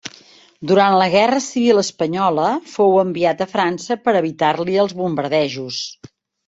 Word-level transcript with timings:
Durant 0.69 0.95
la 1.01 1.07
guerra 1.15 1.41
civil 1.49 1.81
espanyola 1.83 2.47
fou 2.73 2.97
enviat 3.05 3.45
a 3.47 3.51
França 3.55 4.01
per 4.09 4.19
evitar-li 4.25 4.83
els 4.87 5.01
bombardejos. 5.05 5.89